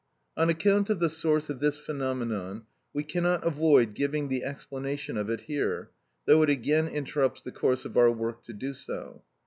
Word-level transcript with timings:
On 0.35 0.49
account 0.49 0.89
of 0.89 0.99
the 0.99 1.09
source 1.09 1.47
of 1.51 1.59
this 1.59 1.77
phenomenon, 1.77 2.63
we 2.91 3.03
cannot 3.03 3.45
avoid 3.45 3.93
giving 3.93 4.29
the 4.29 4.43
explanation 4.43 5.15
of 5.15 5.29
it 5.29 5.41
here, 5.41 5.91
though 6.25 6.41
it 6.41 6.49
again 6.49 6.87
interrupts 6.87 7.43
the 7.43 7.51
course 7.51 7.85
of 7.85 7.95
our 7.95 8.09
work 8.11 8.43
to 8.45 8.53
do 8.53 8.73
so. 8.73 9.21